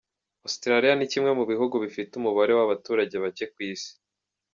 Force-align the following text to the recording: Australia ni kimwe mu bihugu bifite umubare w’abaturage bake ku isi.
Australia 0.47 0.93
ni 0.95 1.05
kimwe 1.11 1.31
mu 1.37 1.43
bihugu 1.51 1.75
bifite 1.83 2.11
umubare 2.15 2.51
w’abaturage 2.55 3.15
bake 3.23 3.45
ku 3.53 3.59
isi. 3.71 3.91